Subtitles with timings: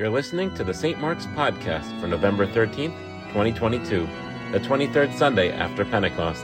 [0.00, 0.98] You're listening to the St.
[0.98, 2.96] Mark's Podcast for November 13th,
[3.34, 4.08] 2022,
[4.50, 6.42] the 23rd Sunday after Pentecost.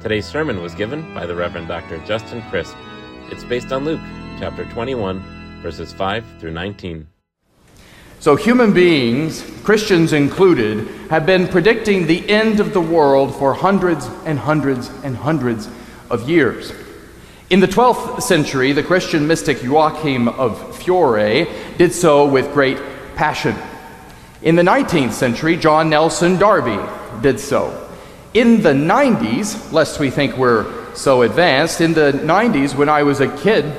[0.00, 1.98] Today's sermon was given by the Reverend Dr.
[2.06, 2.76] Justin Crisp.
[3.32, 4.00] It's based on Luke
[4.38, 7.08] chapter 21, verses 5 through 19.
[8.20, 14.06] So, human beings, Christians included, have been predicting the end of the world for hundreds
[14.24, 15.68] and hundreds and hundreds
[16.10, 16.72] of years.
[17.50, 22.78] In the 12th century, the Christian mystic Joachim of Fiore did so with great
[23.16, 23.54] passion.
[24.40, 26.80] In the 19th century, John Nelson Darby
[27.20, 27.86] did so.
[28.32, 33.20] In the 90s, lest we think we're so advanced, in the 90s, when I was
[33.20, 33.70] a kid,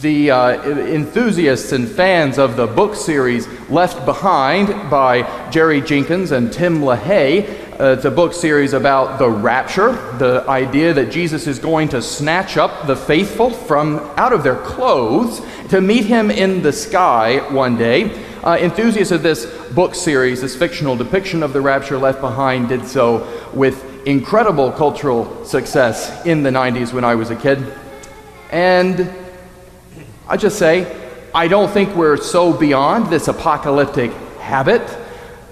[0.00, 6.52] the uh, enthusiasts and fans of the book series Left Behind by Jerry Jenkins and
[6.52, 7.63] Tim LaHaye.
[7.78, 12.00] Uh, it's a book series about the rapture, the idea that Jesus is going to
[12.00, 17.38] snatch up the faithful from out of their clothes to meet him in the sky
[17.52, 18.24] one day.
[18.44, 22.86] Uh, enthusiasts of this book series, this fictional depiction of the rapture left behind, did
[22.86, 27.76] so with incredible cultural success in the 90s when I was a kid.
[28.52, 29.12] And
[30.28, 30.96] I just say,
[31.34, 35.03] I don't think we're so beyond this apocalyptic habit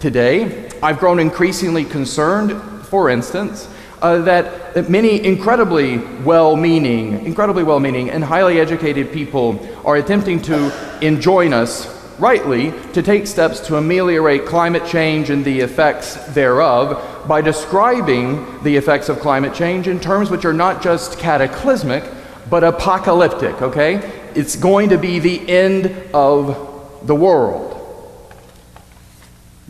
[0.02, 0.68] today.
[0.82, 2.52] I've grown increasingly concerned,
[2.86, 3.66] for instance,
[4.02, 9.96] uh, that, that many incredibly well meaning, incredibly well meaning, and highly educated people are
[9.96, 16.16] attempting to enjoin us rightly to take steps to ameliorate climate change and the effects
[16.34, 22.04] thereof by describing the effects of climate change in terms which are not just cataclysmic
[22.50, 24.20] but apocalyptic, okay?
[24.34, 27.71] it's going to be the end of the world.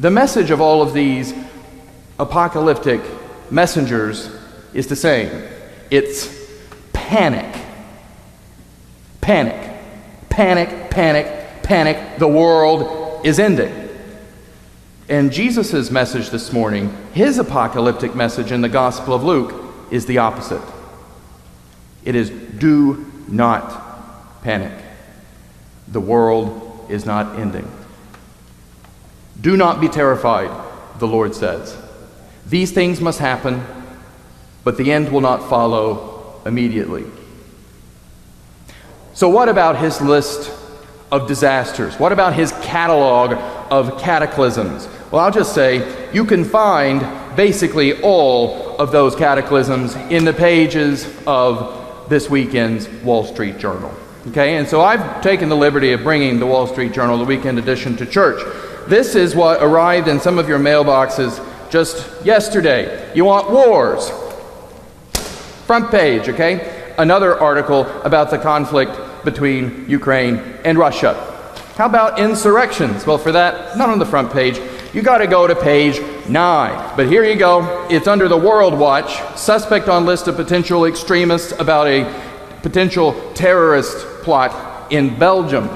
[0.02, 1.32] The message of all of these
[2.18, 3.00] apocalyptic
[3.52, 4.28] messengers
[4.74, 5.44] is the same
[5.92, 6.28] it's
[6.92, 7.54] panic.
[9.20, 9.78] Panic.
[10.28, 12.18] Panic, panic, panic.
[12.18, 13.90] The world is ending.
[15.08, 19.54] And Jesus' message this morning, his apocalyptic message in the Gospel of Luke,
[19.92, 20.62] is the opposite.
[22.04, 24.72] It is do not panic.
[25.86, 27.70] The world is not ending.
[29.40, 30.50] Do not be terrified,
[30.98, 31.76] the Lord says.
[32.46, 33.64] These things must happen,
[34.64, 37.04] but the end will not follow immediately.
[39.14, 40.50] So, what about his list
[41.10, 41.98] of disasters?
[41.98, 43.32] What about his catalog
[43.70, 44.88] of cataclysms?
[45.10, 47.00] Well, I'll just say you can find
[47.36, 53.94] basically all of those cataclysms in the pages of this weekend's Wall Street Journal.
[54.28, 57.58] Okay, and so I've taken the liberty of bringing the Wall Street Journal, the weekend
[57.58, 58.40] edition, to church.
[58.88, 63.12] This is what arrived in some of your mailboxes just yesterday.
[63.14, 64.10] You want wars?
[65.66, 66.94] Front page, okay?
[66.98, 71.14] Another article about the conflict between Ukraine and Russia.
[71.76, 73.06] How about insurrections?
[73.06, 74.60] Well, for that, not on the front page.
[74.92, 76.96] You got to go to page 9.
[76.96, 77.86] But here you go.
[77.88, 79.16] It's under the World Watch.
[79.38, 82.04] Suspect on list of potential extremists about a
[82.60, 85.68] potential terrorist plot in Belgium.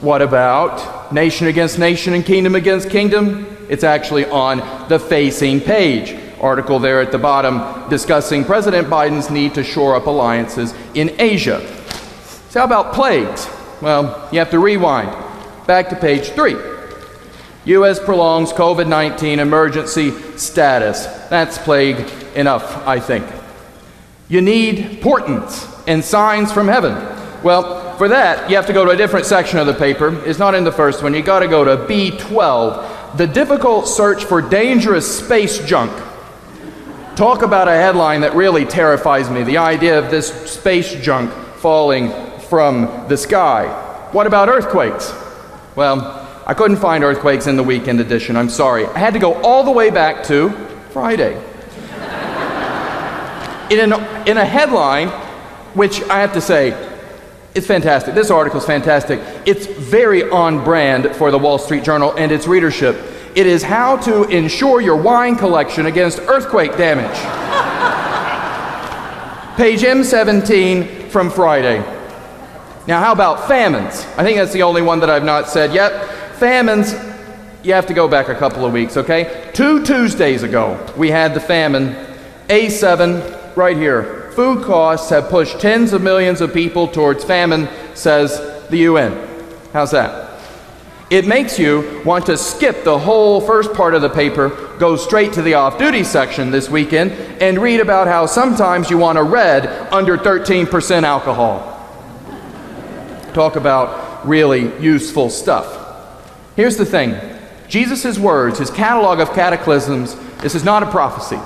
[0.00, 3.46] What about nation against nation and kingdom against kingdom?
[3.68, 6.22] It's actually on the facing page.
[6.40, 11.66] Article there at the bottom discussing President Biden's need to shore up alliances in Asia.
[12.50, 13.48] So, how about plagues?
[13.80, 15.10] Well, you have to rewind
[15.66, 16.56] back to page three.
[17.64, 17.98] U.S.
[17.98, 21.06] prolongs COVID 19 emergency status.
[21.28, 21.98] That's plague
[22.36, 23.26] enough, I think.
[24.28, 26.94] You need portents and signs from heaven.
[27.42, 30.22] Well, for that, you have to go to a different section of the paper.
[30.26, 31.14] It's not in the first one.
[31.14, 35.92] You got to go to B12, the difficult search for dangerous space junk.
[37.16, 42.12] Talk about a headline that really terrifies me the idea of this space junk falling
[42.40, 43.66] from the sky.
[44.12, 45.12] What about earthquakes?
[45.74, 48.36] Well, I couldn't find earthquakes in the weekend edition.
[48.36, 48.86] I'm sorry.
[48.86, 50.50] I had to go all the way back to
[50.90, 51.34] Friday.
[53.70, 55.08] in, an, in a headline
[55.74, 56.85] which I have to say,
[57.56, 58.14] it's fantastic.
[58.14, 59.18] This article is fantastic.
[59.46, 62.96] It's very on brand for the Wall Street Journal and its readership.
[63.34, 67.16] It is how to insure your wine collection against earthquake damage.
[69.56, 71.78] Page M17 from Friday.
[72.86, 74.04] Now, how about famines?
[74.18, 76.36] I think that's the only one that I've not said yet.
[76.36, 76.92] Famines,
[77.62, 79.50] you have to go back a couple of weeks, okay?
[79.54, 81.96] Two Tuesdays ago, we had the famine.
[82.48, 88.68] A7, right here food costs have pushed tens of millions of people towards famine, says
[88.68, 89.26] the UN.
[89.72, 90.38] How's that?
[91.08, 94.48] It makes you want to skip the whole first part of the paper,
[94.78, 98.98] go straight to the off duty section this weekend, and read about how sometimes you
[98.98, 101.72] want a red under 13% alcohol.
[103.32, 105.82] Talk about really useful stuff.
[106.56, 107.18] Here's the thing
[107.68, 111.38] Jesus' words, his catalog of cataclysms, this is not a prophecy.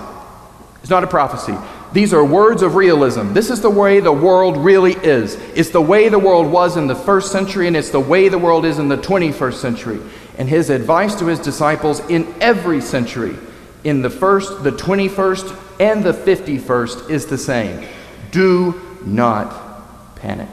[0.80, 1.54] It's not a prophecy.
[1.92, 3.32] These are words of realism.
[3.32, 5.34] This is the way the world really is.
[5.56, 8.38] It's the way the world was in the first century, and it's the way the
[8.38, 10.00] world is in the 21st century.
[10.38, 13.36] And his advice to his disciples in every century,
[13.82, 17.86] in the first, the 21st, and the 51st, is the same
[18.30, 20.48] do not panic.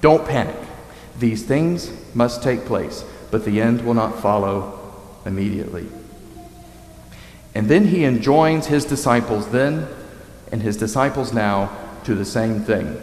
[0.00, 0.56] Don't panic.
[1.18, 4.80] These things must take place, but the end will not follow
[5.24, 5.86] immediately.
[7.54, 9.88] And then he enjoins his disciples then
[10.50, 11.70] and his disciples now
[12.04, 13.02] to the same thing.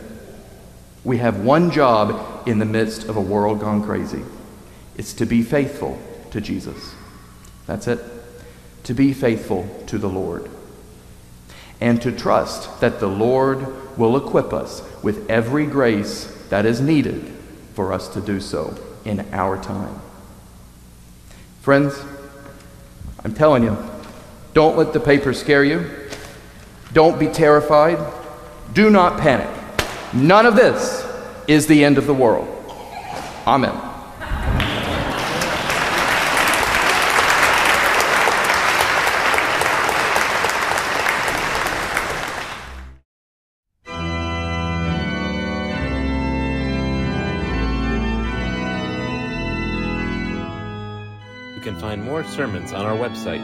[1.04, 4.24] We have one job in the midst of a world gone crazy
[4.98, 6.00] it's to be faithful
[6.32, 6.96] to Jesus.
[7.68, 8.00] That's it.
[8.84, 10.50] To be faithful to the Lord.
[11.82, 17.34] And to trust that the Lord will equip us with every grace that is needed
[17.74, 20.00] for us to do so in our time.
[21.62, 22.02] Friends,
[23.24, 23.78] I'm telling you,
[24.54, 25.90] don't let the paper scare you.
[26.96, 28.00] Don't be terrified.
[28.72, 29.50] Do not panic.
[30.14, 31.06] None of this
[31.46, 32.48] is the end of the world.
[33.46, 33.76] Amen.
[51.56, 53.44] You can find more sermons on our website,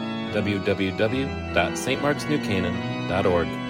[3.12, 3.61] www.stmarksnewcanaan.org.